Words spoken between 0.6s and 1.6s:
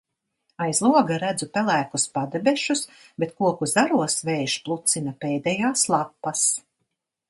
Aiz loga redzu